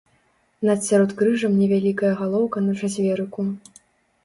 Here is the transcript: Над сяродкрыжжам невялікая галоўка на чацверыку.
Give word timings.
Над 0.69 0.79
сяродкрыжжам 0.87 1.53
невялікая 1.61 2.11
галоўка 2.23 2.65
на 2.71 2.77
чацверыку. 2.83 3.49